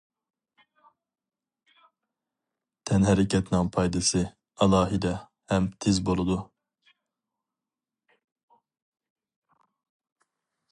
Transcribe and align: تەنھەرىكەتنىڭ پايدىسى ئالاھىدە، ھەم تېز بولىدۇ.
تەنھەرىكەتنىڭ 2.91 3.69
پايدىسى 3.75 4.23
ئالاھىدە، 4.67 5.13
ھەم 5.53 5.69
تېز 5.87 6.01
بولىدۇ. 6.09 6.39